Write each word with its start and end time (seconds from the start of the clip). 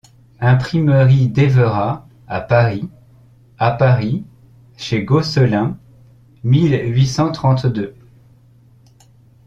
Imprimerie 0.39 1.27
d’Éverat, 1.27 2.07
à 2.27 2.41
Paris.— 2.41 2.89
À 3.59 3.69
Paris, 3.69 4.25
chez 4.75 5.03
Gosselin, 5.03 5.77
mille 6.43 6.73
huit 6.91 7.05
cent 7.05 7.31
trente-deux. 7.31 7.93